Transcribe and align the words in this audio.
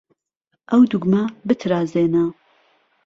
ئهو 0.69 0.81
دوگمه 0.91 1.23
بترازێنه 1.47 2.25